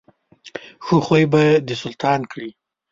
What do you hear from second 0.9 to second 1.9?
خوی به دې